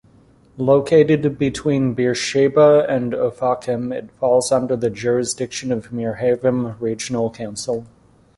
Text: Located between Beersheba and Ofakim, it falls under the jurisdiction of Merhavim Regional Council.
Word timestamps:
Located 0.57 1.37
between 1.37 1.93
Beersheba 1.93 2.87
and 2.89 3.13
Ofakim, 3.13 3.93
it 3.93 4.09
falls 4.13 4.51
under 4.51 4.75
the 4.75 4.89
jurisdiction 4.89 5.71
of 5.71 5.91
Merhavim 5.91 6.75
Regional 6.79 7.29
Council. 7.29 7.85